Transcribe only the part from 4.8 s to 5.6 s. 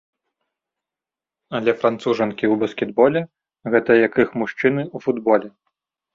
ў футболе.